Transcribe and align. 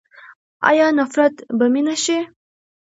آیا 0.69 0.87
نفرت 0.99 1.35
به 1.57 1.65
مینه 1.73 1.95
شي؟ 2.03 2.17